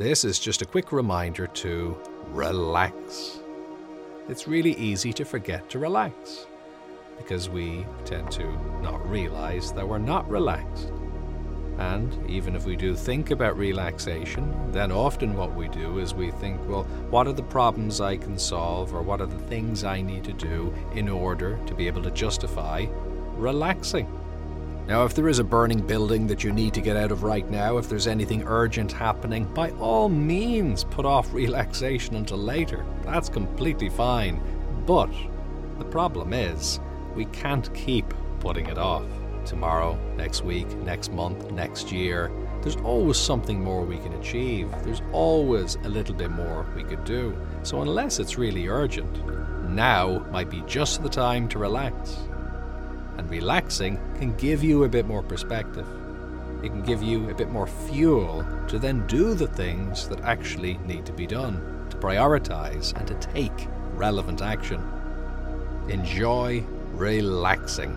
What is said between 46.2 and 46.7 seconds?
more